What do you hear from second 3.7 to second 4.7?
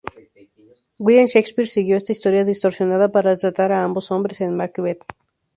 a ambos hombres en